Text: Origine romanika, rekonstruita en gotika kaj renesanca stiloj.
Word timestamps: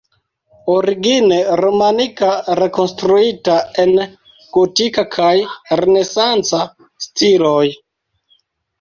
Origine 0.75 1.37
romanika, 1.61 2.31
rekonstruita 2.61 3.59
en 3.85 3.95
gotika 4.59 5.07
kaj 5.19 5.31
renesanca 5.85 6.67
stiloj. 7.09 7.67